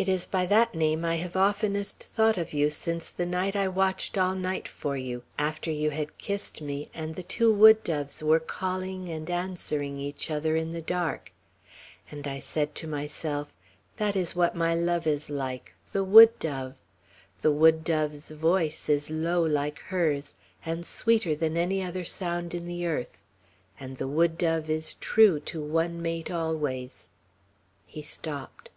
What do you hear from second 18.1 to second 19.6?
voice is low